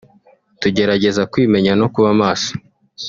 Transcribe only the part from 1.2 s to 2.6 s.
kwimenya no kuba maso